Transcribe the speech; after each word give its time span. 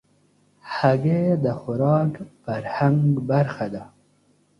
هګۍ 0.75 1.25
د 1.43 1.45
خوراک 1.59 2.13
فرهنګ 2.41 3.01
برخه 3.29 3.67
ده. 3.73 3.83